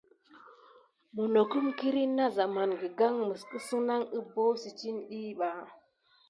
[1.15, 5.49] Minokum kirine na zamane higaka mis hidasinat kupasine.